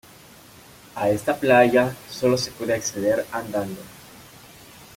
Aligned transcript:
A 0.95 1.11
esta 1.11 1.35
playa 1.35 1.95
solo 2.09 2.35
se 2.35 2.49
puede 2.49 2.73
acceder 2.73 3.23
andando. 3.31 3.77